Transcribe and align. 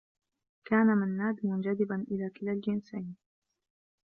كان 0.65 0.85
منّاد 0.87 1.39
منجذبا 1.45 2.05
إلى 2.11 2.29
كلا 2.29 2.51
الجنسين. 2.51 3.15